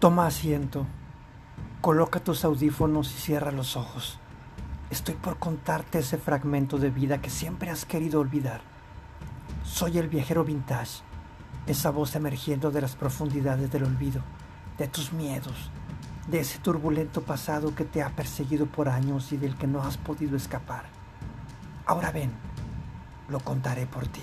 Toma 0.00 0.26
asiento, 0.26 0.86
coloca 1.82 2.20
tus 2.20 2.46
audífonos 2.46 3.10
y 3.14 3.18
cierra 3.18 3.50
los 3.50 3.76
ojos. 3.76 4.18
Estoy 4.88 5.14
por 5.14 5.38
contarte 5.38 5.98
ese 5.98 6.16
fragmento 6.16 6.78
de 6.78 6.88
vida 6.88 7.20
que 7.20 7.28
siempre 7.28 7.68
has 7.68 7.84
querido 7.84 8.18
olvidar. 8.18 8.62
Soy 9.62 9.98
el 9.98 10.08
viajero 10.08 10.42
vintage, 10.42 11.02
esa 11.66 11.90
voz 11.90 12.14
emergiendo 12.14 12.70
de 12.70 12.80
las 12.80 12.96
profundidades 12.96 13.70
del 13.70 13.84
olvido, 13.84 14.22
de 14.78 14.88
tus 14.88 15.12
miedos, 15.12 15.70
de 16.28 16.40
ese 16.40 16.60
turbulento 16.60 17.20
pasado 17.20 17.74
que 17.74 17.84
te 17.84 18.02
ha 18.02 18.08
perseguido 18.08 18.64
por 18.64 18.88
años 18.88 19.32
y 19.32 19.36
del 19.36 19.54
que 19.54 19.66
no 19.66 19.82
has 19.82 19.98
podido 19.98 20.34
escapar. 20.34 20.86
Ahora 21.84 22.10
ven, 22.10 22.32
lo 23.28 23.40
contaré 23.40 23.86
por 23.86 24.08
ti. 24.08 24.22